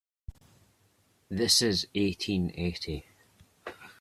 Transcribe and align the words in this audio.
This 1.29 1.61
is 1.61 1.85
eighteen 1.93 2.51
eighty. 2.55 3.05